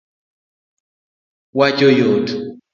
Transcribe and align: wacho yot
wacho 1.57 1.89
yot 1.99 2.27